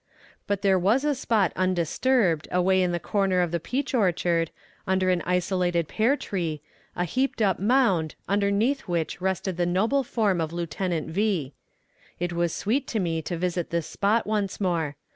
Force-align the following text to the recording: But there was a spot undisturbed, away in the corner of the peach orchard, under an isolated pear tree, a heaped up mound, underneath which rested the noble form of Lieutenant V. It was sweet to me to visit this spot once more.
But 0.47 0.63
there 0.63 0.79
was 0.79 1.05
a 1.05 1.13
spot 1.13 1.53
undisturbed, 1.55 2.47
away 2.51 2.81
in 2.81 2.91
the 2.91 2.99
corner 2.99 3.39
of 3.41 3.51
the 3.51 3.59
peach 3.59 3.93
orchard, 3.93 4.49
under 4.87 5.11
an 5.11 5.21
isolated 5.27 5.87
pear 5.87 6.17
tree, 6.17 6.63
a 6.95 7.03
heaped 7.05 7.39
up 7.39 7.59
mound, 7.59 8.15
underneath 8.27 8.87
which 8.87 9.21
rested 9.21 9.57
the 9.57 9.67
noble 9.67 10.03
form 10.03 10.41
of 10.41 10.51
Lieutenant 10.51 11.09
V. 11.09 11.53
It 12.19 12.33
was 12.33 12.51
sweet 12.51 12.87
to 12.87 12.99
me 12.99 13.21
to 13.21 13.37
visit 13.37 13.69
this 13.69 13.85
spot 13.85 14.25
once 14.25 14.59
more. 14.59 14.95